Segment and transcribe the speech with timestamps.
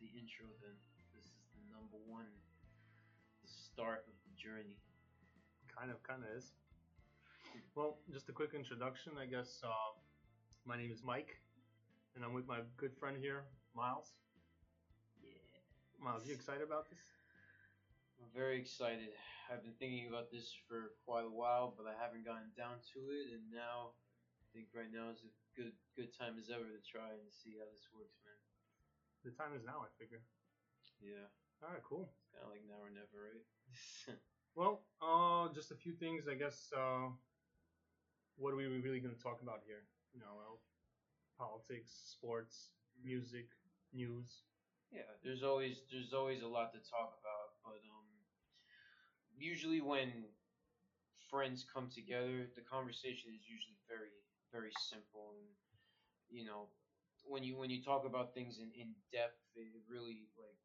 [0.00, 0.72] the intro then.
[1.12, 2.32] This is the number one,
[3.44, 4.80] the start of the journey.
[5.68, 6.56] Kind of, kind of is.
[7.76, 9.60] Well, just a quick introduction, I guess.
[9.60, 9.92] Uh,
[10.64, 11.36] my name is Mike,
[12.16, 13.44] and I'm with my good friend here,
[13.76, 14.16] Myles.
[15.20, 15.36] Yeah.
[16.00, 17.04] Myles, you excited about this?
[18.16, 19.12] I'm very excited.
[19.52, 23.00] I've been thinking about this for quite a while, but I haven't gotten down to
[23.12, 23.92] it, and now
[24.40, 27.60] I think right now is a good good time as ever to try and see
[27.60, 28.49] how this works, man.
[29.24, 30.22] The time is now, I figure.
[31.00, 31.28] Yeah,
[31.62, 32.08] All right, cool.
[32.20, 34.16] it's kind of like now or never, right?
[34.56, 36.72] Well, uh, just a few things, I guess.
[36.76, 37.10] Uh,
[38.36, 39.86] what are we really going to talk about here?
[40.12, 40.60] You know, well,
[41.38, 42.70] politics, sports,
[43.02, 43.46] music,
[43.92, 44.42] news.
[44.90, 48.06] Yeah, there's always there's always a lot to talk about, but um,
[49.36, 50.10] usually when
[51.30, 54.10] friends come together, the conversation is usually very
[54.52, 55.46] very simple, and
[56.28, 56.68] you know,
[57.24, 60.58] when you when you talk about things in in depth, it really like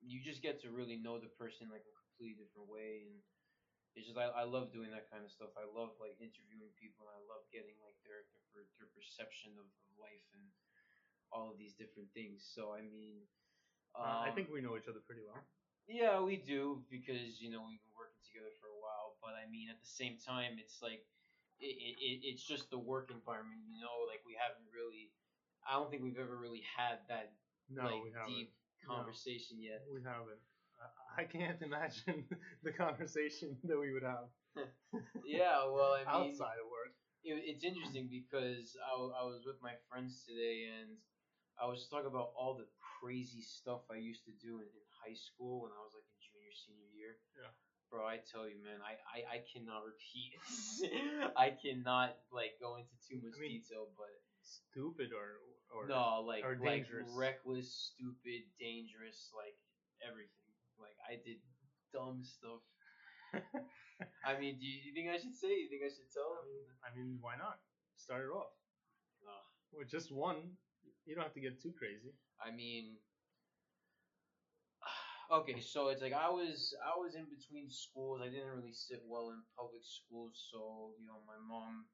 [0.00, 3.20] you just get to really know the person like a completely different way, and
[3.94, 5.50] it's just I, I love doing that kind of stuff.
[5.56, 9.66] I love like interviewing people, and I love getting like their their, their perception of,
[9.82, 10.44] of life and
[11.32, 12.44] all of these different things.
[12.44, 13.26] So I mean.
[13.98, 15.42] Uh, I um, think we know each other pretty well.
[15.88, 19.16] yeah, we do because you know we've been working together for a while.
[19.20, 21.02] But I mean, at the same time, it's like
[21.60, 23.62] it, it- it's just the work environment.
[23.68, 25.10] You know, like we haven't really.
[25.66, 27.30] I don't think we've ever really had that
[27.68, 28.34] No, like we haven't.
[28.34, 28.52] deep
[28.88, 28.94] No.
[28.94, 29.82] conversation yet.
[29.92, 30.40] We haven't.
[30.78, 32.24] I, I can't imagine
[32.62, 34.28] the conversation that we would have
[35.26, 36.94] Yeah, well, I mean, outside of work.
[37.24, 40.96] it, it's interesting because I, I was with my friends today and
[41.60, 42.66] I was just talking about all the
[43.00, 46.18] crazy stuff I used to do in, in high school when I was like in
[46.22, 47.18] junior senior year.
[47.34, 47.50] Yeah.
[47.90, 50.36] Bro, I tell you, man, I, I, I cannot repeat.
[51.36, 54.12] I cannot like go into too much I mean, detail, but
[54.48, 57.12] Stupid or or no, like or like dangerous.
[57.12, 59.56] reckless, stupid, dangerous, like
[60.00, 60.48] everything.
[60.80, 61.36] Like I did
[61.92, 62.64] dumb stuff.
[64.24, 65.52] I mean, do you, you think I should say?
[65.52, 66.32] You think I should tell?
[66.40, 67.60] I mean, I mean, why not?
[67.96, 68.54] Start it off
[69.26, 69.44] Ugh.
[69.76, 70.56] with just one.
[71.04, 72.16] You don't have to get too crazy.
[72.40, 72.96] I mean,
[75.32, 78.20] okay, so it's like I was I was in between schools.
[78.22, 81.84] I didn't really sit well in public schools, so you know my mom,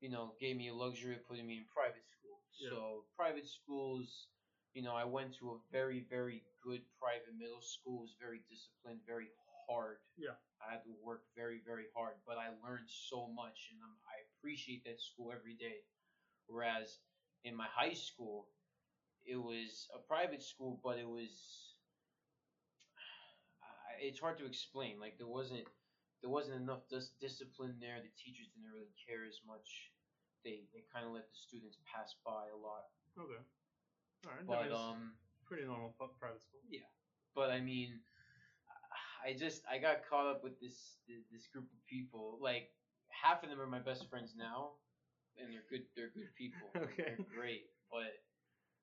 [0.00, 2.38] you know, gave me a luxury of putting me in private school.
[2.58, 2.70] Yeah.
[2.70, 4.28] So private schools,
[4.74, 8.00] you know, I went to a very very good private middle school.
[8.00, 9.30] It was very disciplined, very
[9.68, 9.98] hard.
[10.16, 10.38] Yeah.
[10.62, 14.22] I had to work very very hard, but I learned so much, and um, I
[14.38, 15.82] appreciate that school every day.
[16.46, 16.98] Whereas
[17.44, 18.48] in my high school,
[19.26, 21.74] it was a private school, but it was
[23.62, 25.00] uh, it's hard to explain.
[25.00, 25.66] Like there wasn't
[26.22, 27.98] there wasn't enough dis- discipline there.
[28.02, 29.92] The teachers didn't really care as much.
[30.44, 32.90] They they kind of let the students pass by a lot.
[33.18, 33.42] Okay.
[34.26, 34.46] All right.
[34.46, 35.14] But um,
[35.46, 36.62] pretty normal private school.
[36.70, 36.86] yeah.
[37.34, 38.00] But I mean,
[39.24, 42.38] I just I got caught up with this this group of people.
[42.40, 42.70] Like
[43.10, 44.78] half of them are my best friends now,
[45.38, 45.86] and they're good.
[45.94, 46.70] They're good people.
[46.76, 47.14] Okay.
[47.18, 47.66] They're great.
[47.90, 48.14] But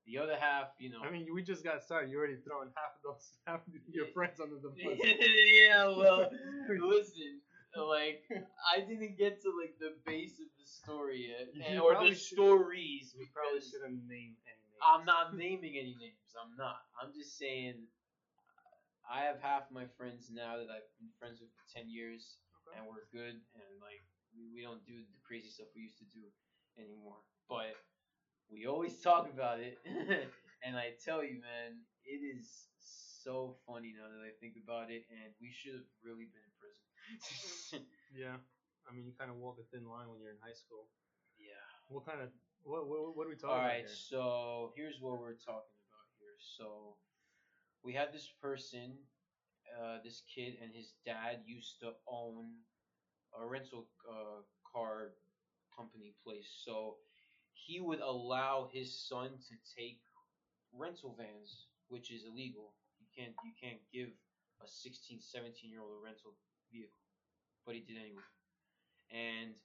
[0.06, 1.02] the other half, you know.
[1.04, 2.12] I mean, we just got started.
[2.12, 4.98] You're already throwing half of those half of your friends under the bus.
[5.02, 6.30] yeah, well,
[6.70, 7.42] listen,
[7.76, 8.24] like
[8.70, 12.14] I didn't get to like the base of the story yet, and, eh, or the
[12.16, 13.16] stories.
[13.18, 14.82] We probably shouldn't name any names.
[14.84, 16.30] I'm not naming any names.
[16.38, 16.86] I'm not.
[17.02, 17.76] I'm just saying.
[19.06, 22.78] I have half my friends now that I've been friends with for ten years, Okay.
[22.82, 24.02] and we're good, and like
[24.34, 26.26] we, we don't do the crazy stuff we used to do
[26.82, 27.22] anymore.
[27.46, 27.78] But
[28.52, 29.78] we always talk about it,
[30.64, 35.04] and I tell you, man, it is so funny now that I think about it,
[35.10, 37.86] and we should have really been in prison.
[38.16, 38.38] Yeah.
[38.88, 40.88] I mean, you kind of walk a thin line when you're in high school.
[41.38, 41.66] yeah.
[41.90, 42.30] What kind of
[42.64, 43.88] what what, what are we talking All about right, here?
[44.10, 46.38] so here's what we're talking about here.
[46.40, 46.98] So
[47.84, 48.98] we had this person,
[49.80, 52.62] uh, this kid, and his dad used to own
[53.40, 54.42] a rental uh,
[54.72, 55.14] car
[55.76, 56.50] company place.
[56.64, 56.98] So
[57.56, 60.00] he would allow his son to take
[60.74, 62.74] rental vans, which is illegal.
[63.00, 64.10] You can't you can't give
[64.62, 66.36] a 16, 17 year old a rental
[66.72, 67.04] vehicle,
[67.66, 68.28] but he did anyway.
[69.12, 69.56] And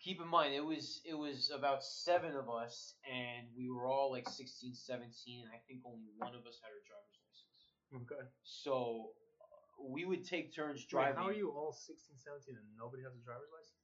[0.00, 4.10] keep in mind it was it was about seven of us and we were all
[4.10, 7.60] like 16 17 and i think only one of us had our driver's license
[7.92, 8.24] Okay.
[8.42, 9.12] so
[9.44, 13.04] uh, we would take turns Wait, driving how are you all 16, 17 and nobody
[13.04, 13.76] has a driver's license?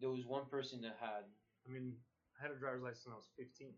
[0.00, 1.28] there was one person that had
[1.66, 1.96] I mean,
[2.38, 3.74] I had a driver's license when I was 15.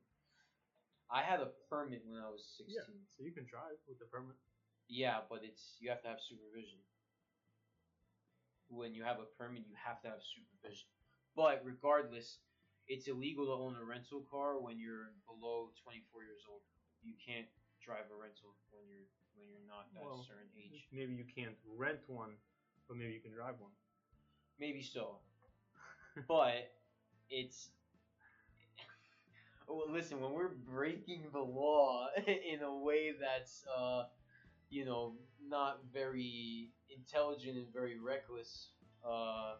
[1.10, 2.84] i had a permit when i was 16 Yeah.
[3.16, 4.36] So you can drive with the permit.
[4.92, 6.76] yeah but it's you have to have supervision
[8.68, 10.84] when you have a permit you have to have supervision
[11.32, 12.38] but regardless
[12.88, 16.60] it's illegal to own a rental car when you're below 24 years old
[17.00, 17.48] you can't
[17.80, 20.84] drive a rental when you're when you're not that Well, certain age.
[20.90, 22.34] Maybe you can't rent one,
[22.88, 23.70] but maybe you can drive one.
[24.58, 25.22] Maybe so,
[26.26, 26.74] but
[27.30, 27.70] it's.
[29.66, 34.04] Well, listen, when we're breaking the law in a way that's, uh,
[34.70, 35.14] you know,
[35.48, 38.70] not very intelligent and very reckless,
[39.06, 39.54] uh,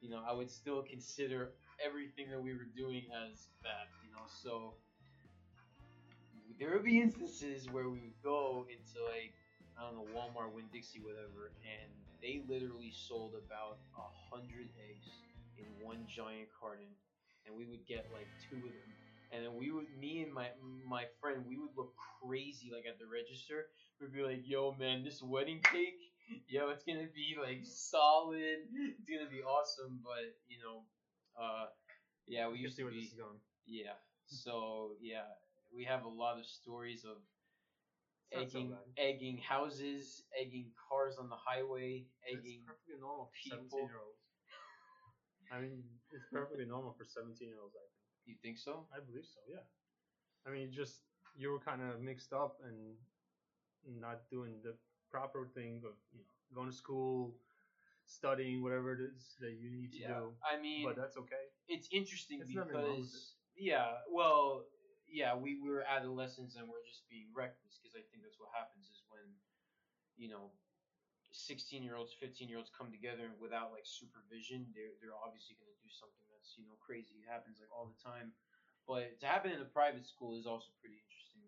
[0.00, 1.52] you know, I would still consider
[1.84, 4.26] everything that we were doing as bad, you know.
[4.42, 4.74] So
[6.58, 9.32] there would be instances where we would go into like
[9.76, 11.90] I don't know Walmart, Winn Dixie, whatever, and
[12.22, 15.20] they literally sold about a hundred eggs
[15.58, 16.88] in one giant carton,
[17.46, 18.94] and we would get like two of them.
[19.32, 20.48] And then we would, me and my
[20.88, 23.66] my friend, we would look crazy like at the register.
[24.00, 25.98] We'd be like, "Yo, man, this wedding cake,
[26.48, 28.58] yo, it's gonna be like solid.
[28.98, 30.84] It's gonna be awesome." But you know,
[31.40, 31.66] uh,
[32.26, 33.38] yeah, we used to be, going.
[33.66, 33.94] yeah.
[34.26, 35.26] So yeah,
[35.74, 37.16] we have a lot of stories of
[38.34, 42.60] not so egging, egging houses, egging cars on the highway, egging.
[42.60, 43.58] It's perfectly normal people.
[43.70, 44.18] 17 year olds.
[45.52, 45.82] I mean,
[46.16, 48.04] it's perfectly normal for 17 year olds, I think.
[48.24, 48.88] You think so?
[48.90, 49.62] I believe so, yeah.
[50.46, 51.02] I mean, just
[51.36, 52.96] you were kind of mixed up and
[53.84, 54.74] not doing the
[55.10, 57.36] proper thing of, you know, going to school,
[58.06, 60.14] studying, whatever it is that you need to Yeah.
[60.20, 60.34] do.
[60.42, 61.44] I mean, But that's okay.
[61.68, 64.64] it's interesting wrong because yeah, well,
[65.08, 68.50] yeah, we, we were adolescents and we're just being reckless because I think that's what
[68.54, 69.34] happens is when
[70.16, 70.52] you know
[71.36, 75.54] 16 year olds 15 year olds come together and without like supervision they're, they're obviously
[75.60, 78.32] going to do something that's you know crazy it happens like all the time
[78.88, 81.44] but to happen in a private school is also pretty interesting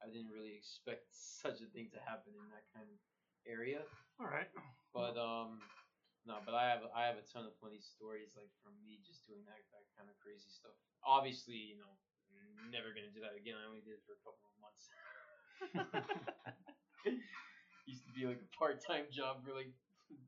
[0.00, 1.10] i didn't really expect
[1.44, 2.98] such a thing to happen in that kind of
[3.44, 3.82] area
[4.22, 4.46] All right.
[4.94, 5.58] but um,
[6.22, 9.26] no, but I have I have a ton of funny stories like from me just
[9.26, 10.78] doing that that kind of crazy stuff.
[11.02, 11.98] Obviously, you know,
[12.70, 13.58] never gonna do that again.
[13.58, 14.86] I only did it for a couple of months.
[17.92, 19.68] Used to be like a part time job for like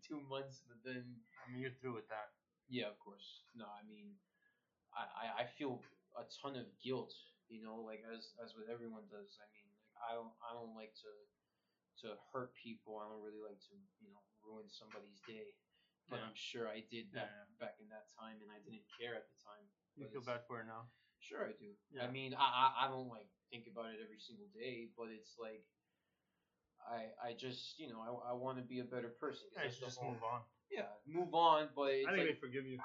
[0.05, 1.00] two months, but then
[1.40, 2.28] I mean, you're through with that.
[2.69, 3.40] yeah, of course.
[3.56, 4.12] No, I mean,
[4.93, 5.81] I, I, I feel
[6.16, 7.12] a ton of guilt,
[7.49, 9.40] you know, like as as with everyone does.
[9.40, 11.12] I mean, like I don't I don't like to
[12.05, 13.00] to hurt people.
[13.00, 13.75] I don't really like to
[14.05, 15.56] you know ruin somebody's day.
[16.12, 16.28] But Yeah.
[16.28, 19.25] I'm sure I did Yeah, back back in that time, and I didn't care at
[19.25, 19.64] the time.
[19.96, 20.93] You feel bad for it now.
[21.16, 21.72] Sure, I do.
[21.88, 22.05] Yeah.
[22.05, 25.37] I mean, I, I I don't like think about it every single day, but it's
[25.40, 25.64] like.
[26.89, 29.49] I, I just you know I, I want to be a better person.
[29.53, 30.41] Yeah, you that's should the just whole- move on.
[30.71, 31.69] Yeah, move on.
[31.77, 32.79] But it's I think like, they forgive you.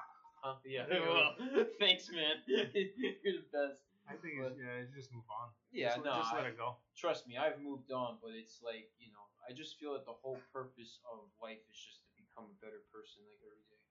[0.44, 0.56] Huh?
[0.63, 0.88] Yeah.
[1.04, 1.36] Well,
[1.84, 2.40] thanks, man.
[2.48, 3.84] You're the best.
[4.07, 5.51] I think But- it's, yeah, you just move on.
[5.72, 6.80] Yeah, just, no, just let I- it go.
[6.96, 10.16] Trust me, I've moved on, but it's like you know, I just feel that the
[10.16, 13.84] whole purpose of life is just to become a better person, like every day.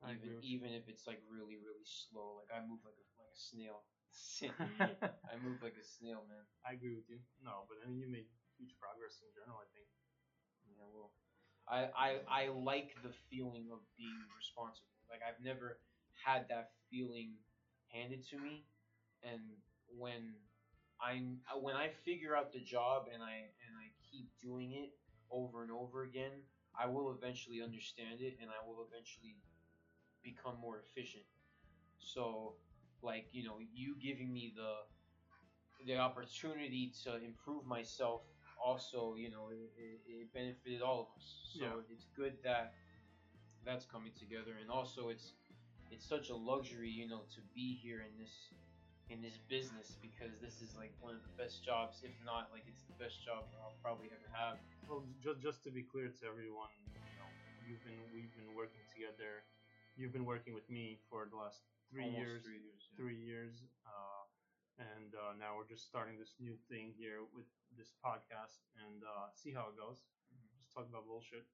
[0.00, 0.40] I Even you.
[0.56, 3.84] even if it's like really really slow, like I move like a like a snail.
[4.50, 6.42] I move like a snail, man.
[6.66, 7.20] I agree with you.
[7.44, 8.26] No, but I mean, you made
[8.60, 9.58] huge progress in general.
[9.64, 9.88] I think.
[10.68, 11.10] Yeah, well,
[11.68, 14.92] I, I I like the feeling of being responsible.
[15.10, 15.78] Like I've never
[16.24, 17.36] had that feeling
[17.88, 18.64] handed to me,
[19.22, 19.40] and
[19.88, 20.34] when
[21.00, 21.22] I
[21.60, 24.90] when I figure out the job and I and I keep doing it
[25.30, 26.42] over and over again,
[26.78, 29.36] I will eventually understand it, and I will eventually
[30.22, 31.24] become more efficient.
[32.00, 32.54] So,
[33.02, 34.84] like you know, you giving me the
[35.86, 38.22] the opportunity to improve myself
[38.64, 41.92] also you know it, it, it benefited all of us so Yeah.
[41.92, 42.74] it's good that
[43.64, 45.32] that's coming together and also it's
[45.90, 48.34] it's such a luxury you know to be here in this
[49.10, 52.62] in this business because this is like one of the best jobs if not like
[52.68, 54.56] it's the best job I'll probably ever have
[54.88, 57.30] Well, just just to be clear to everyone, you know,
[57.66, 59.42] you've been we've been working together.
[59.98, 62.42] You've been working with me for the last three Almost years.
[62.42, 62.96] three years yeah.
[62.98, 63.54] Three years.
[63.86, 64.19] Uh,
[64.78, 67.46] and uh, now we're just starting this new thing here with
[67.76, 70.04] this podcast and uh, see how it goes.
[70.60, 71.46] Just talk about bullshit.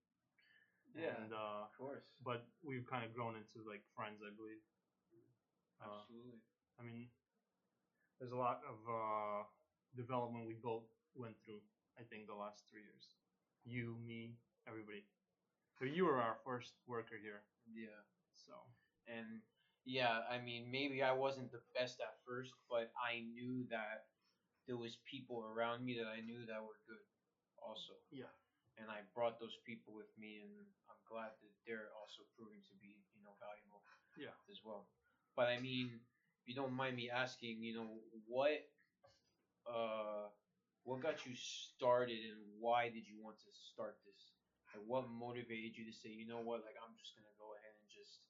[0.95, 4.63] yeah And uh, of course but we've kind of grown into like friends, I believe.
[5.81, 6.41] Uh, absolutely
[6.79, 7.09] I mean,
[8.19, 9.43] there's a lot of uh,
[9.97, 11.61] development we both went through.
[11.99, 13.17] I think the last three years,
[13.65, 14.37] you, me,
[14.69, 15.05] everybody.
[15.79, 18.05] So you were our first worker here, yeah
[18.37, 18.53] so
[19.09, 19.41] and
[19.87, 24.05] yeah i mean maybe i wasn't the best at first but i knew that
[24.67, 27.07] there was people around me that i knew that were good
[27.63, 27.97] also.
[28.13, 28.31] Yeah,
[28.79, 30.53] and i brought those people with me and
[30.91, 33.83] i'm glad that they're also proving to be you know valuable
[34.19, 34.35] Yeah.
[34.51, 34.87] as well.
[35.37, 36.01] But i mean
[36.43, 37.91] if you don't mind me asking you know
[38.27, 38.61] what
[39.67, 40.29] uh
[40.85, 44.23] what got you started and why did you want to start this?
[44.75, 46.63] Like what motivated you to say you know what?
[46.63, 48.23] Like i'm just gonna go ahead and just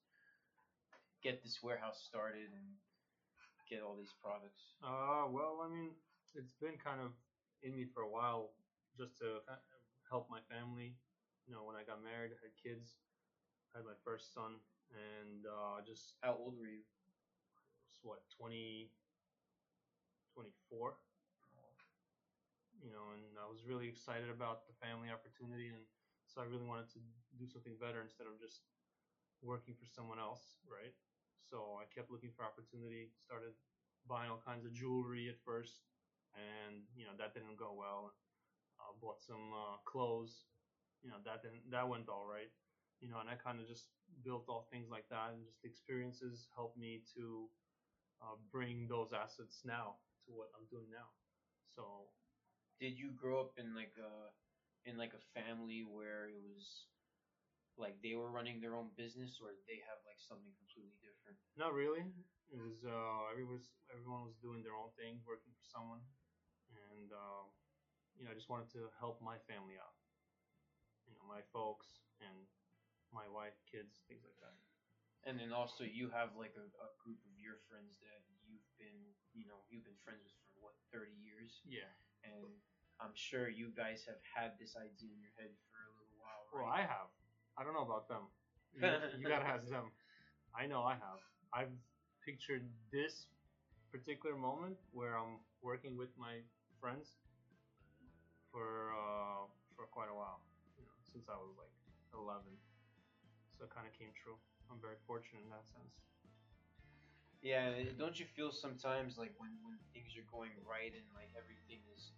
[1.26, 2.66] get this warehouse started and
[3.68, 5.90] get all these products Uh, well, I mean,
[6.34, 7.10] it's been kind of
[7.62, 8.52] in me for a while,
[8.98, 9.40] just to
[10.10, 10.94] help my family.
[11.46, 12.94] You know, when I got married, I had kids,
[13.74, 14.60] I had my first son,
[14.92, 16.82] and uh, just How old were you?
[17.86, 18.90] was what 20,
[20.34, 20.96] 24
[22.82, 25.82] you know, and I was really excited about the family opportunity, and
[26.28, 27.00] so I really wanted to
[27.38, 28.60] do something better instead of just
[29.42, 30.94] working for someone else, right?
[31.50, 33.52] So I kept looking for opportunity, started
[34.06, 35.82] buying all kinds of jewelry at first,
[36.34, 38.12] and you know that didn't go well.
[38.80, 40.46] Uh, bought some uh, clothes,
[41.02, 42.50] you know that didn't that went all right,
[43.00, 43.88] you know, and I kind of just
[44.24, 47.48] built all things like that, and just experiences helped me to
[48.22, 51.10] uh, bring those assets now to what I'm doing now.
[51.76, 52.10] So
[52.80, 54.30] Did you grow up in like a
[54.88, 56.86] in like a family where it was
[57.76, 61.05] like they were running their own business, or they have like something completely?
[61.56, 62.04] Not really.
[62.52, 66.04] It was uh, everyone was everyone was doing their own thing, working for someone,
[66.70, 67.44] and uh,
[68.14, 69.96] you know I just wanted to help my family out.
[71.08, 71.86] You know, my folks
[72.22, 72.46] and
[73.14, 74.56] my wife, kids, things like that.
[75.26, 78.94] And then also you have like a, a group of your friends that you've been,
[79.34, 81.62] you know, you've been friends with for what, 30 years?
[81.66, 81.90] Yeah.
[82.22, 82.46] And
[83.02, 86.42] I'm sure you guys have had this idea in your head for a little while,
[86.54, 86.70] Well.
[86.70, 87.10] I have.
[87.58, 88.30] I don't know about them.
[88.70, 88.86] You,
[89.18, 89.90] you gotta ask them.
[90.56, 91.20] I know I have.
[91.52, 91.74] I've
[92.24, 93.26] pictured this
[93.92, 96.40] particular moment where I'm working with my
[96.80, 97.16] friends
[98.50, 99.46] for uh,
[99.76, 100.40] for quite a while.
[100.78, 101.72] You know, since I was like
[102.14, 102.56] 11.
[103.58, 104.36] So it kind of came true.
[104.70, 105.94] I'm very fortunate in that sense.
[107.42, 111.78] Yeah, don't you feel sometimes like when, when things are going right and like everything
[111.94, 112.10] is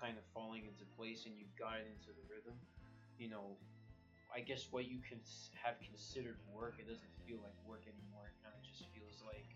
[0.00, 2.58] kind of falling into place and you've got into the rhythm,
[3.16, 3.54] you know,
[4.34, 5.20] I guess what you can
[5.62, 8.34] have considered work, it doesn't feel like work anymore.
[8.34, 9.46] It kind of just feels like,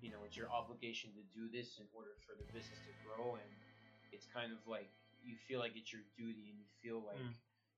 [0.00, 3.36] you know, it's your obligation to do this in order for the business to grow,
[3.40, 3.52] and
[4.12, 4.92] it's kind of like
[5.24, 7.34] you feel like it's your duty, and you feel like Mm.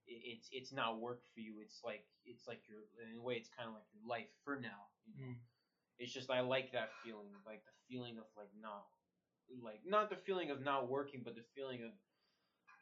[0.06, 1.60] it, it's it's not work for you.
[1.62, 4.58] It's like it's like your in a way, it's kind of like your life for
[4.58, 4.90] now.
[5.06, 5.34] You know?
[5.98, 8.86] it's just I like that feeling, like the feeling of like not,
[9.62, 11.92] like not the feeling of not working, but the feeling of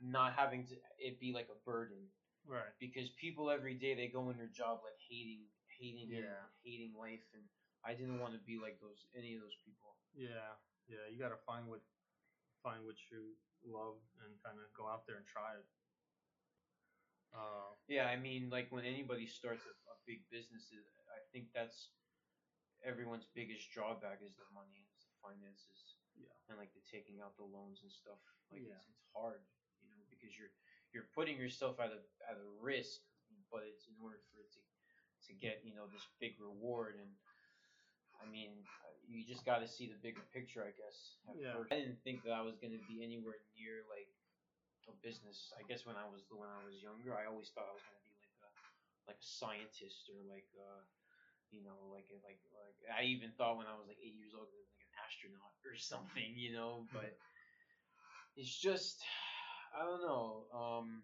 [0.00, 2.09] not having to it be like a burden.
[2.47, 2.71] Right.
[2.79, 6.47] Because people every day they go in their job like hating, hating Yeah.
[6.62, 7.43] hating life, and
[7.85, 9.99] I didn't want to be like those any of those people.
[10.15, 10.55] Yeah.
[10.87, 11.07] Yeah.
[11.11, 11.83] You gotta find what
[12.62, 13.35] find what you
[13.67, 15.67] love and kind of go out there and try it.
[17.35, 20.71] Uh, Yeah, I mean, like when anybody starts a, a big business,
[21.11, 21.91] I think that's
[22.85, 25.99] everyone's biggest drawback is the money, is the finances.
[26.15, 26.33] Yeah.
[26.49, 28.19] And like the taking out the loans and stuff.
[28.50, 28.75] Like Yeah.
[28.79, 29.43] it's, it's hard,
[29.83, 30.55] you know, because you're
[30.93, 32.00] you're putting yourself at a
[32.31, 33.00] at a risk,
[33.50, 34.62] but it's in order for it to
[35.28, 37.11] to get you know this big reward and.
[38.16, 38.64] I mean,
[39.05, 41.21] you just got to see the bigger picture, I guess.
[41.37, 41.52] Yeah.
[41.52, 41.73] first.
[41.73, 44.09] I didn't think that I was gonna be anywhere near like
[44.88, 45.52] a business.
[45.59, 48.05] I guess when I was when I was younger, I always thought I was gonna
[48.07, 48.50] be like a
[49.12, 50.83] like a scientist or like uh
[51.50, 54.35] you know like a- like like I even thought when I was like eight years
[54.35, 56.87] old I was like an astronaut or something, you know.
[56.93, 57.16] But
[58.37, 59.02] it's just
[59.75, 60.46] I don't know.
[60.52, 61.02] Um,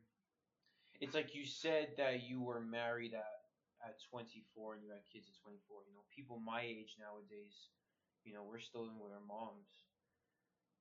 [1.01, 3.41] it's like you said that you were married at
[3.85, 5.83] at 24 and you had kids at 24.
[5.87, 7.69] You know, people my age nowadays,
[8.25, 9.69] you know, we're still living with our moms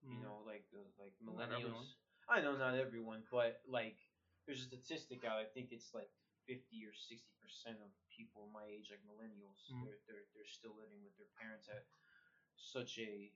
[0.10, 1.96] you mm, know, like the like millennials.
[2.30, 3.98] I know not everyone, but like
[4.46, 5.38] there's a statistic out.
[5.40, 6.10] I think it's like
[6.48, 9.84] fifty or sixty percent of people my age, like millennials, Mm.
[9.84, 11.86] they're they're they're still living with their parents at
[12.56, 13.32] such a,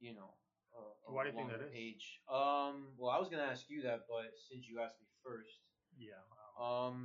[0.00, 0.34] you know,
[0.74, 1.72] a, do you think that is?
[1.74, 2.20] age.
[2.28, 5.60] Um, well, I was gonna ask you that, but since you asked me first,
[5.96, 6.20] Yeah.
[6.58, 6.98] Um, um,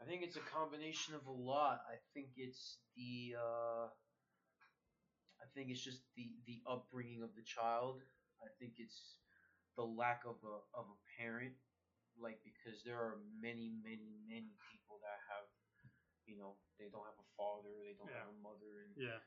[0.00, 1.82] I think it's a combination of a lot.
[1.86, 3.86] I think it's the uh,
[5.42, 8.02] I think it's just the the upbringing of the child.
[8.42, 9.18] I think it's
[9.76, 11.54] the lack of a of a parent,
[12.18, 15.46] like because there are many many many people that have,
[16.26, 18.26] you know, they don't have a father, they don't Yeah.
[18.26, 19.18] have a mother, and yeah.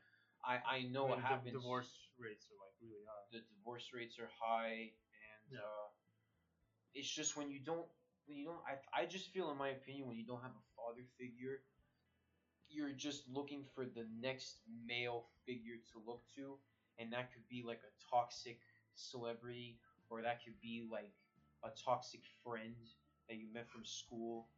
[0.46, 1.50] I I know what I mean, happens.
[1.50, 3.26] di- Divorce rates are like really high.
[3.30, 4.92] the divorce rates are high
[5.32, 5.58] and Yeah.
[5.58, 5.88] uh,
[6.94, 7.86] it's just when you don't
[8.26, 10.66] when you don't I, I just feel in my opinion when you don't have a
[10.76, 11.60] father figure
[12.68, 16.58] you're just looking for the next male figure to look to
[16.98, 18.58] and that could be like a toxic
[18.94, 19.76] celebrity
[20.10, 21.12] or that could be like
[21.64, 22.74] a toxic friend
[23.28, 24.48] that you met from school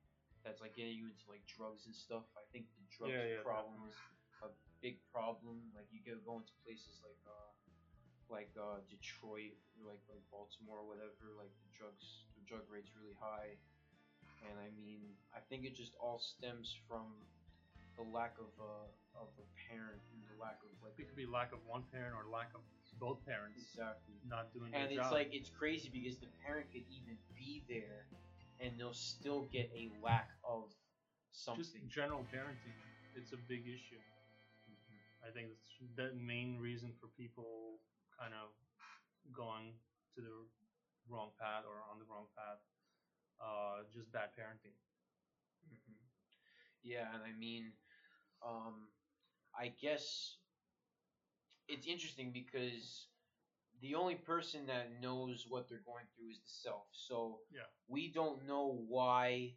[0.44, 3.42] that's like getting you into like drugs and stuff i think the drugs Yeah, yeah,
[3.42, 3.94] problem is
[4.42, 7.50] a big problem like you go go into places like uh
[8.28, 11.32] like uh, Detroit, or like like Baltimore, or whatever.
[11.36, 13.56] Like the drugs, the drug rate's really high,
[14.44, 15.00] and I mean,
[15.32, 17.08] I think it just all stems from
[17.96, 18.74] the lack of a
[19.16, 22.14] of a parent and the lack of like It could be lack of one parent
[22.14, 22.60] or lack of
[23.00, 24.14] both parents Exactly.
[24.28, 25.12] not doing And it's job.
[25.12, 28.06] like it's crazy because the parent could even be there,
[28.60, 30.68] and they'll still get a lack of
[31.32, 31.64] something.
[31.64, 32.76] just general parenting.
[33.16, 33.98] It's a big issue.
[35.24, 37.80] I think it's the main reason for people
[38.18, 38.50] kind of
[39.34, 39.74] going
[40.16, 40.46] to the
[41.08, 42.58] wrong path or on the wrong path.
[43.40, 44.76] Uh, just bad parenting.
[45.68, 45.96] Mhm.
[46.82, 47.74] Yeah, and I mean,
[48.42, 48.92] um,
[49.54, 50.38] I guess
[51.68, 53.06] it's interesting because
[53.80, 56.86] the only person that knows what they're going through is the self.
[56.92, 57.66] So Yeah.
[57.88, 59.56] we don't know why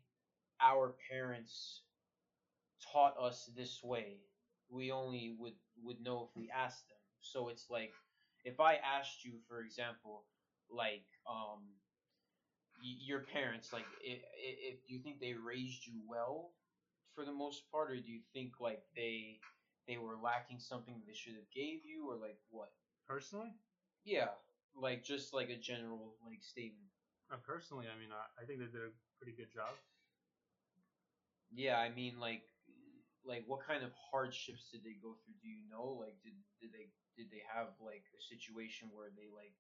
[0.59, 1.81] our parents
[2.91, 4.30] taught us this way.
[4.71, 6.97] We only would would know if we asked them.
[7.21, 7.93] So it's like
[8.45, 10.25] if I asked you, for example,
[10.69, 11.75] like um,
[12.81, 16.53] y- your parents, like if, if do you think they raised you well
[17.15, 19.41] for the most part, or do you think like they
[19.87, 22.69] they were lacking something they should have gave you, or like what?
[23.07, 23.55] Personally,
[24.03, 24.29] Yeah,
[24.75, 26.89] like just like a general like statement.
[27.31, 29.75] uh, personally, I mean, I, I think they did a pretty good job.
[31.51, 32.43] Yeah, I mean like
[33.25, 35.35] like what kind of hardships did they go through?
[35.41, 35.97] Do you know?
[35.99, 39.53] Like did did they did they have like a situation where they like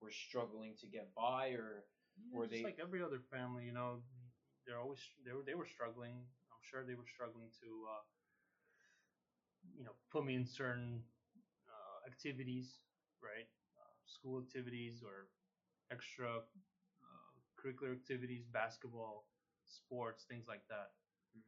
[0.00, 1.84] were struggling to get by or
[2.16, 4.02] Yeah, Were just they- like every other family, you know,
[4.66, 6.26] they're always they were they were struggling.
[6.52, 8.02] I'm sure they were struggling to, uh,
[9.76, 11.02] you know, put me in certain
[11.68, 12.80] uh, activities,
[13.22, 13.46] right?
[13.78, 15.28] Uh, school activities or
[15.90, 19.26] extra uh, curricular activities, basketball,
[19.66, 20.90] sports, things like that.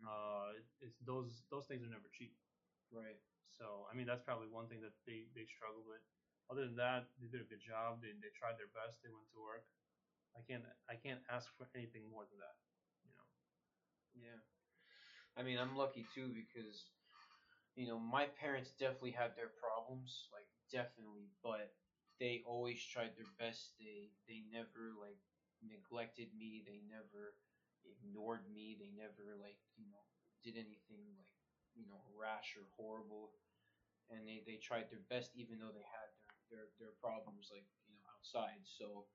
[0.07, 2.35] Uh, it's those those things are never cheap.
[2.93, 3.19] right?
[3.59, 6.03] So I mean that's probably one thing that they, they struggled with.
[6.51, 8.03] Other than that, they did a good job.
[8.03, 9.01] They, they tried their best.
[9.01, 9.65] They went to work.
[10.37, 12.57] I can't I can't ask for anything more than that.
[13.05, 13.29] You know.
[14.15, 14.41] Yeah.
[15.37, 16.85] I mean, I'm lucky too because,
[17.77, 21.73] you know, my parents definitely had their problems, like definitely, but
[22.21, 23.73] they always tried their best.
[23.81, 25.21] They they never like
[25.65, 26.63] neglected me.
[26.67, 27.35] They never
[27.87, 28.77] ignored me.
[28.79, 30.05] They never like you know
[30.45, 31.35] did anything like
[31.75, 33.33] you know rash or horrible.
[34.11, 37.65] And they, they tried their best even though they had their, their, their problems like
[37.89, 38.61] you know outside.
[38.65, 39.07] So,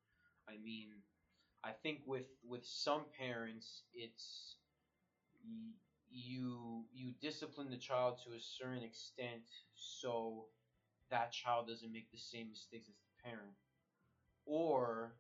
[0.50, 0.90] I mean,
[1.64, 4.56] I think with with some parents it's
[6.10, 9.44] you you discipline the child to a certain extent
[9.76, 10.46] so
[11.10, 13.56] that child doesn't make the same mistakes as the parent
[14.46, 15.14] or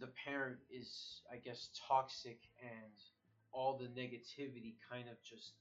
[0.00, 2.92] the parent is i guess toxic and
[3.52, 5.52] all the negativity kind of just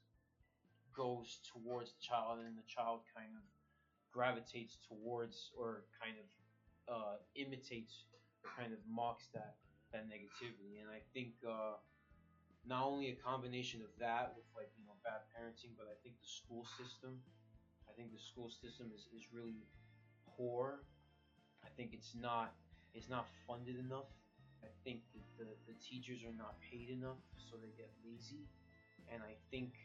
[0.96, 3.44] goes towards the child and the child kind of
[4.14, 6.28] gravitates towards or kind of
[6.88, 8.06] uh, imitates
[8.58, 9.56] kind of mocks that
[9.92, 11.76] that negativity and i think uh,
[12.66, 16.16] not only a combination of that with like you know bad parenting, but I think
[16.20, 17.22] the school system.
[17.90, 19.64] I think the school system is, is really
[20.38, 20.82] poor.
[21.64, 22.54] I think it's not
[22.94, 24.10] it's not funded enough.
[24.66, 28.50] I think that the, the teachers are not paid enough, so they get lazy.
[29.14, 29.78] And I think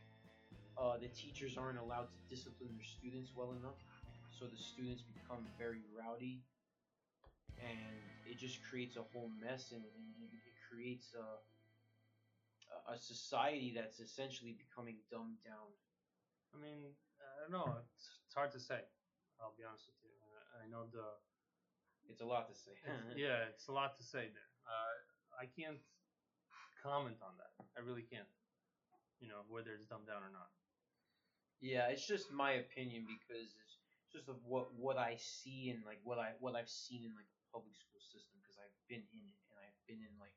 [0.80, 3.76] uh, the teachers aren't allowed to discipline their students well enough,
[4.32, 6.40] so the students become very rowdy,
[7.60, 11.26] and it just creates a whole mess, and, and it, creates a
[12.92, 15.70] a society that's essentially becoming dumbed down.
[16.54, 17.74] I mean, I don't know.
[17.94, 18.80] It's, it's hard to say.
[19.42, 20.14] I'll be honest with you.
[20.54, 21.06] I, I know the
[22.08, 22.72] It's a lot to say.
[22.86, 24.49] it's- yeah, it's a lot to say there.
[25.40, 25.80] I can't
[26.84, 27.52] comment on that.
[27.76, 28.28] I really can't.
[29.20, 30.52] You know, whether it's dumbed down or not.
[31.60, 33.76] Yeah, it's just my opinion because it's
[34.12, 37.28] just of what what I see and like what I what I've seen in like
[37.36, 40.34] the public school system because I've been in it and I've been in like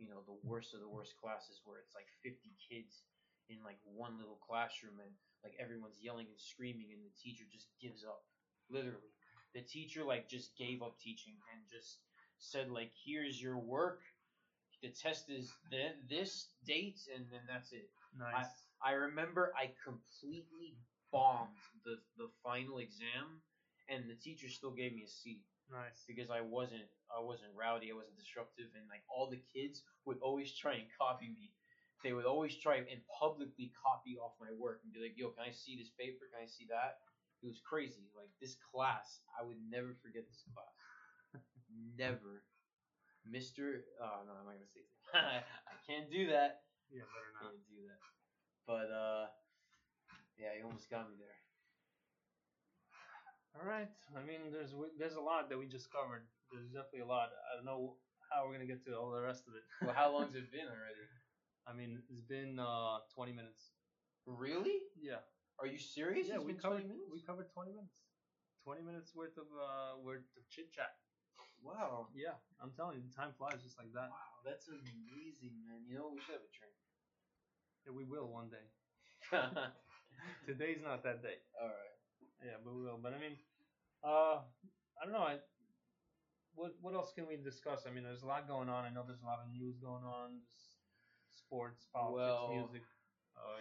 [0.00, 3.04] you know the worst of the worst classes where it's like 50 kids
[3.52, 5.12] in like one little classroom and
[5.44, 8.24] like everyone's yelling and screaming and the teacher just gives up
[8.72, 9.12] literally
[9.54, 12.00] the teacher like just gave up teaching and just
[12.38, 14.00] said like here's your work
[14.82, 18.48] the test is then this date and then that's it Nice.
[18.82, 20.76] I remember I completely
[21.12, 23.40] bombed the the final exam,
[23.88, 26.04] and the teacher still gave me a C nice.
[26.06, 30.18] because I wasn't I wasn't rowdy, I wasn't disruptive, and like all the kids would
[30.20, 31.52] always try and copy me.
[32.04, 35.44] They would always try and publicly copy off my work and be like, "Yo, can
[35.48, 36.28] I see this paper?
[36.32, 37.00] Can I see that?"
[37.42, 38.08] It was crazy.
[38.16, 40.75] Like this class, I would never forget this class.
[41.96, 42.42] Never,
[43.24, 43.82] Mister.
[44.02, 44.90] Oh no, I'm not gonna say it.
[45.14, 46.60] I can't do that
[46.90, 47.50] Yeah, better not.
[47.52, 48.00] can't do that.
[48.66, 49.26] But uh,
[50.38, 51.36] yeah, you almost got me there.
[53.56, 53.88] All right.
[54.16, 56.26] I mean, there's there's a lot that we just covered.
[56.52, 57.30] There's definitely a lot.
[57.50, 57.96] I don't know
[58.30, 59.64] how we're gonna get to all the rest of it.
[59.84, 61.04] Well, how long's it been already?
[61.66, 63.72] I mean, it's been uh 20 minutes.
[64.26, 64.82] Really?
[65.00, 65.22] Yeah.
[65.58, 66.28] Are you serious?
[66.28, 67.12] Yeah, It's we been covered 20 minutes.
[67.12, 67.96] we covered 20 minutes.
[68.64, 70.92] 20 minutes worth of uh worth of chit chat.
[71.66, 72.08] Wow.
[72.14, 74.10] Yeah, I'm telling you, time flies just like that.
[74.10, 75.82] Wow, that's amazing, man.
[75.88, 76.74] You know, we should have a drink.
[77.84, 78.66] Yeah, we will one day.
[80.46, 81.36] Today's not that day.
[81.60, 81.96] All right.
[82.44, 82.98] Yeah, but we will.
[83.02, 83.36] But I mean,
[84.04, 84.42] uh,
[85.00, 85.20] I don't know.
[85.26, 85.38] I,
[86.54, 87.84] what what else can we discuss?
[87.86, 88.84] I mean, there's a lot going on.
[88.84, 90.78] I know there's a lot of news going on, just
[91.34, 92.82] sports, politics, Well- music.
[93.36, 93.60] Uh,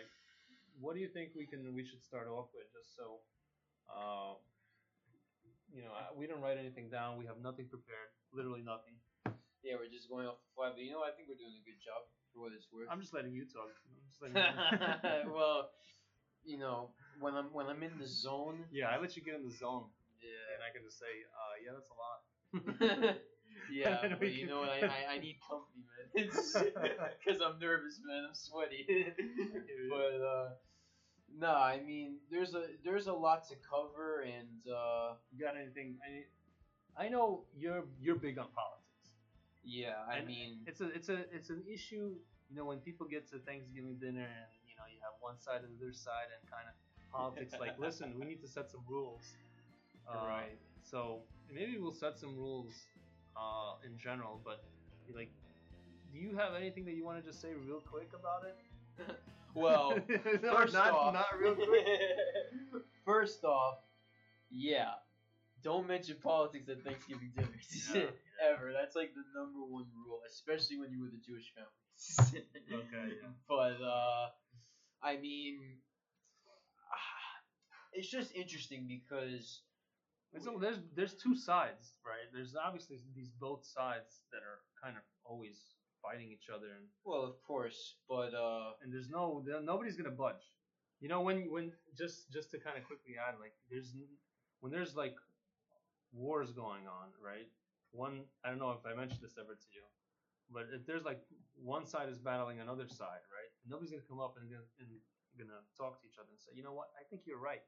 [0.79, 3.19] what do you think we can we should start off with, just so,
[3.91, 4.35] uh,
[5.73, 7.17] you know, I, we don't write anything down.
[7.17, 8.95] We have nothing prepared, literally nothing.
[9.63, 11.63] Yeah, we're just going off the fly, but you know, I think we're doing a
[11.65, 12.86] good job for what it's worth.
[12.91, 13.73] I'm just letting you talk.
[13.73, 15.73] I'm just letting you well,
[16.45, 19.43] you know, when I'm when I'm in the zone, yeah, I let you get in
[19.49, 19.89] the zone,
[20.21, 22.19] yeah, and I can just say, uh, yeah, that's a lot.
[23.73, 24.69] yeah, And but we you can- know what?
[24.69, 26.30] I, I, I need company, man.
[26.30, 28.25] Because I'm nervous, man.
[28.30, 28.86] I'm sweaty.
[29.89, 30.49] but uh,
[31.33, 35.97] no, I mean, there's a there's a lot to cover, and uh, You got anything?
[36.07, 36.25] Any,
[36.97, 39.11] I know you're you're big on politics.
[39.63, 42.15] yeah, I And mean, It's a it's a it's an issue.
[42.49, 45.61] You know, when people get to Thanksgiving dinner and you know you have one side
[45.63, 46.75] and the other side and kind of
[47.11, 47.53] politics.
[47.59, 49.21] like, listen, we need to set some rules.
[50.07, 50.57] Uh, Right.
[50.83, 52.73] So maybe we'll set some rules
[53.35, 54.63] uh, in general, but
[55.13, 55.31] like,
[56.13, 58.55] do you have anything that you want to just say real quick about it?
[59.55, 59.97] well,
[60.43, 61.85] No, first not, off, not real quick.
[63.05, 63.77] first off,
[64.49, 64.91] yeah,
[65.63, 68.01] don't mention politics at Thanksgiving dinners Yeah,
[68.41, 68.71] ever.
[68.73, 72.45] That's like the number one rule, especially when you're with a Jewish family.
[72.71, 73.29] Okay, yeah.
[73.47, 74.29] But uh,
[75.01, 75.59] I mean,
[77.93, 79.61] it's just interesting because
[80.41, 82.27] so there's there's two sides, right?
[82.33, 85.57] There's obviously these both sides that are kind of always
[86.05, 90.45] fighting each other, and, well, of course, but uh, and there's no nobody's gonna budge.
[91.01, 93.93] You know when when just just to kind of quickly add, like there's
[94.61, 95.15] when there's like
[96.13, 97.49] wars going on, right?
[97.91, 99.83] One I don't know if I mentioned this ever to you,
[100.51, 101.21] but if there's like
[101.57, 103.51] one side is battling another side, right?
[103.67, 104.89] Nobody's gonna come up and gonna, and
[105.37, 106.91] gonna talk to each other and say, you know what?
[106.95, 107.63] I think you're right.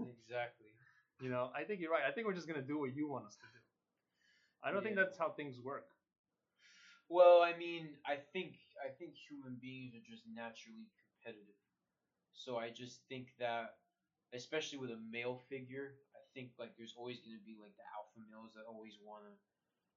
[0.00, 0.70] exactly.
[1.20, 2.02] You know, I think you're right.
[2.06, 3.60] I think we're just gonna do what you want us to do.
[4.62, 5.91] I don't think that's how things work.
[7.12, 11.58] Well, I mean, I think I think human beings are just naturally competitive.
[12.32, 13.76] So I just think that,
[14.34, 17.86] especially with a male figure, I think like there's always going to be like the
[17.96, 19.32] alpha males that always want to,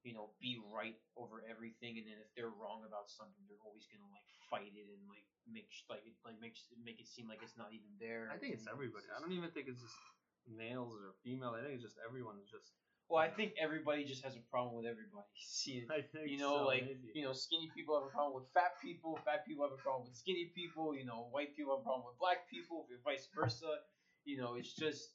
[0.03, 3.87] you know, be right over everything, and then if they're wrong about something, they're always
[3.91, 7.07] going to like fight it and like make sh- like it like make make it
[7.07, 8.29] seem like it's not even there.
[8.33, 9.07] I think it's everybody.
[9.11, 9.99] I don't even think it's just
[10.47, 11.55] males or female.
[11.55, 12.71] I think it's just everyone is just.
[13.09, 15.29] Well, I think everybody just has a problem with everybody.
[15.37, 17.13] See, I think you know, so, like maybe.
[17.13, 19.19] you know, skinny people have a problem with fat people.
[19.25, 20.95] Fat people have a problem with skinny people.
[20.95, 22.87] You know, white people have a problem with black people.
[23.05, 23.85] Vice versa.
[24.25, 25.13] You know, it's just,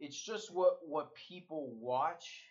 [0.00, 2.42] it's just what what people watch,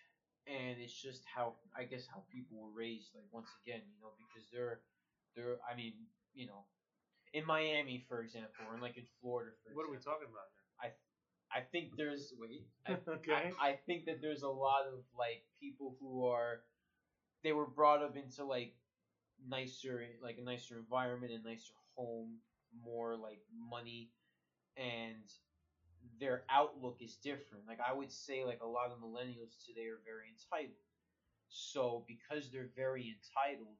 [0.48, 3.12] and it's just how I guess how people were raised.
[3.14, 4.80] Like once again, you know, because they're
[5.36, 5.92] they're I mean,
[6.32, 6.64] you know,
[7.34, 10.48] in Miami, for example, or in like in Florida, for What are we talking about
[11.54, 12.66] I think there's wait.
[12.86, 13.52] I, okay.
[13.60, 16.60] I, I think that there's a lot of like people who are
[17.42, 18.72] they were brought up into like
[19.48, 22.38] nicer like a nicer environment a nicer home
[22.84, 24.10] more like money
[24.76, 25.24] and
[26.20, 30.00] their outlook is different like i would say like a lot of millennials today are
[30.04, 30.74] very entitled
[31.48, 33.76] so because they're very entitled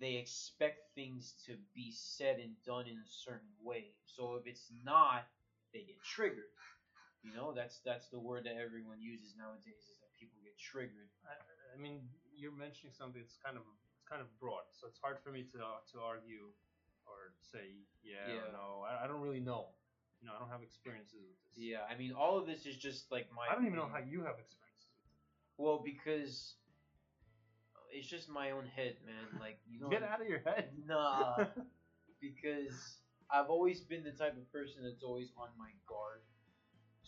[0.00, 4.66] they expect things to be said and done in a certain way so if it's
[4.84, 5.24] not
[5.72, 6.50] they get triggered
[7.22, 11.10] you know, that's that's the word that everyone uses nowadays is that people get triggered.
[11.26, 11.34] I,
[11.74, 15.18] I mean, you're mentioning something that's kind of it's kind of broad, so it's hard
[15.22, 16.54] for me to to argue
[17.06, 18.46] or say yeah, Yeah.
[18.46, 18.66] or no.
[18.86, 19.74] I, I don't really know.
[20.20, 21.54] You know, I don't have experiences with this.
[21.54, 23.46] Yeah, I mean, all of this is just like my.
[23.50, 25.22] I don't even know how you have experiences with this.
[25.58, 26.54] Well, because
[27.90, 29.26] it's just my own head, man.
[29.40, 29.88] Like you know.
[29.88, 30.70] Get out of your head.
[30.86, 31.46] Nah,
[32.20, 32.98] because
[33.30, 36.22] I've always been the type of person that's always on my guard.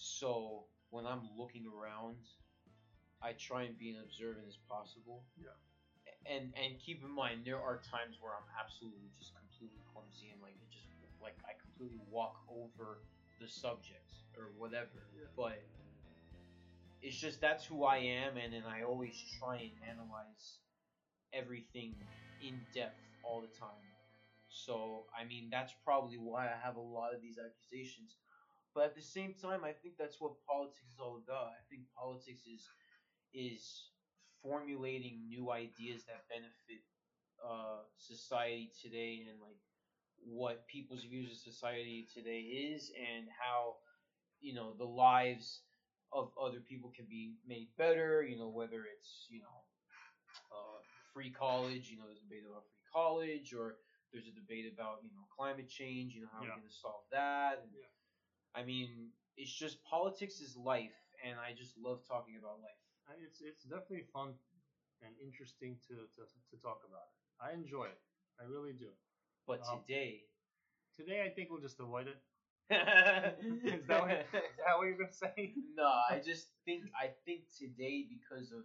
[0.00, 2.24] So when I'm looking around,
[3.22, 5.24] I try and be as observant as possible.
[5.36, 5.52] Yeah.
[6.24, 10.40] And and keep in mind there are times where I'm absolutely just completely clumsy and
[10.40, 10.88] like it just
[11.20, 13.04] like I completely walk over
[13.40, 15.04] the subject or whatever.
[15.12, 15.28] Yeah.
[15.36, 15.60] But
[17.02, 20.64] it's just that's who I am and then I always try and analyze
[21.32, 21.94] everything
[22.40, 23.84] in depth all the time.
[24.48, 28.16] So, I mean, that's probably why I have a lot of these accusations.
[28.74, 31.46] But at the same time, I think that's what politics is all about.
[31.48, 32.70] I think politics is
[33.33, 33.90] is
[34.42, 36.80] formulating new ideas that benefit
[37.44, 39.59] uh, society today and like
[40.18, 43.76] what people's views of society today is and how
[44.40, 45.62] you know the lives
[46.12, 48.22] of other people can be made better.
[48.22, 49.62] You know, whether it's you know
[50.52, 50.80] uh,
[51.12, 51.88] free college.
[51.90, 53.74] You know, there's a debate about free college, or
[54.12, 56.14] there's a debate about you know climate change.
[56.14, 56.50] You know, how Yeah.
[56.52, 57.59] are going to solve that?
[57.61, 57.87] And, Yeah.
[58.54, 62.80] I mean, it's just politics is life, and I just love talking about life.
[63.08, 64.34] I- It's it's definitely fun
[65.02, 67.16] and interesting to, to, to talk about it.
[67.40, 68.00] I enjoy it.
[68.38, 68.90] I really do.
[69.46, 70.26] But Um, today.
[70.96, 72.20] Today, I think we'll just avoid it.
[72.70, 75.54] is that what, is that what you're gonna say?
[75.74, 78.62] no, I just think I think today because of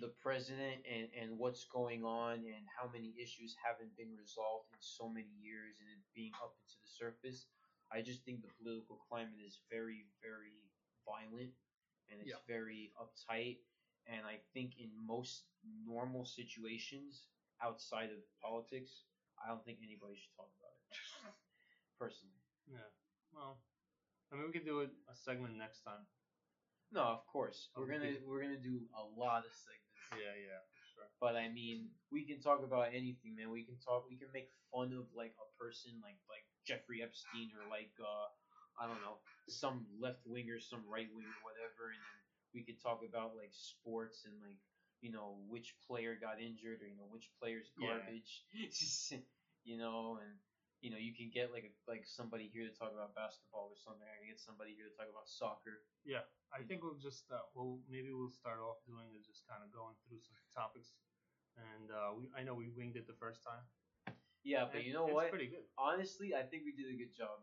[0.00, 4.80] the president and, and what's going on and how many issues haven't been resolved in
[4.80, 7.46] so many years and it being up into the surface,
[7.92, 10.70] I just think the political climate is very, very
[11.06, 11.54] violent
[12.08, 12.42] and it's Yeah.
[12.46, 13.58] very uptight.
[14.06, 17.26] And I think in most normal situations
[17.60, 19.04] outside of politics,
[19.38, 20.82] I don't think anybody should talk about it.
[21.98, 22.40] Personally.
[22.66, 22.88] Yeah.
[23.32, 23.58] Well,
[24.32, 26.06] I mean, we could do it a segment next time.
[26.92, 27.68] No, of course.
[27.74, 30.06] We're gonna we're gonna do a lot of segments.
[30.14, 30.62] Yeah, yeah,
[30.94, 31.10] sure.
[31.20, 33.50] But I mean, we can talk about anything, man.
[33.50, 34.06] We can talk.
[34.08, 38.26] We can make fun of like a person, like like Jeffrey Epstein, or like uh,
[38.78, 41.90] I don't know, some left winger, some right winger, whatever.
[41.94, 42.18] And then
[42.52, 44.58] we could talk about like sports and like
[45.00, 47.98] you know which player got injured or you know which player's Yeah.
[48.02, 48.44] garbage.
[49.64, 50.38] you know, and
[50.80, 53.76] you know you can get like a, like somebody here to talk about basketball or
[53.76, 54.06] something.
[54.06, 55.82] I can get somebody here to talk about soccer.
[56.04, 59.62] Yeah, I think we'll just uh, well maybe we'll start off doing is just kind
[59.62, 60.92] of going through some topics,
[61.56, 63.64] and uh, we I know we winged it the first time.
[64.46, 65.34] Yeah, but you know it's what?
[65.34, 65.66] Pretty good.
[65.74, 67.42] Honestly, I think we did a good job.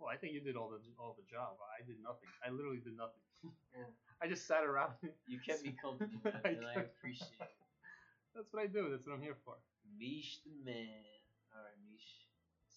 [0.00, 1.60] Well, I think you did all the all the job.
[1.60, 2.32] I did nothing.
[2.40, 3.20] I literally did nothing.
[3.76, 3.86] Yeah.
[4.18, 4.98] I just sat around.
[5.30, 7.54] You kept me company, man, I and I appreciate it.
[8.34, 8.90] That's what I do.
[8.90, 9.54] That's what I'm here for.
[9.94, 11.06] Mish the man.
[11.54, 12.26] All right, Mish.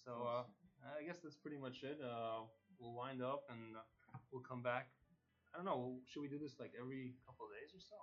[0.05, 0.43] So uh,
[0.86, 1.97] I guess that's pretty much it.
[1.97, 2.45] Uh,
[2.77, 3.81] we'll wind up and uh,
[4.29, 4.93] we'll come back.
[5.49, 5.97] I don't know.
[6.05, 7.97] Should we do this like every couple of days or so?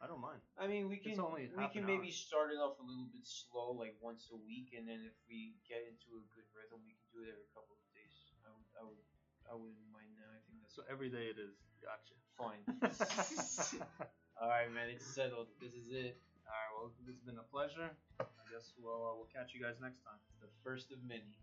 [0.00, 0.40] I don't mind.
[0.56, 2.24] I mean, we It's can only we half can an maybe hour.
[2.24, 5.60] start it off a little bit slow, like once a week, and then if we
[5.68, 8.32] get into a good rhythm, we can do it every couple of days.
[8.40, 9.02] I would, I would,
[9.44, 10.32] I wouldn't mind that.
[10.32, 11.52] I think that's So every day it is.
[11.84, 12.16] Gotcha.
[12.40, 12.64] fine.
[14.40, 15.52] All right, man, it's settled.
[15.60, 16.16] This is it.
[16.48, 16.70] All right.
[16.72, 17.92] Well, it's been a pleasure.
[18.20, 20.16] I guess we'll uh, we'll catch you guys next time.
[20.32, 21.36] It's The first of many.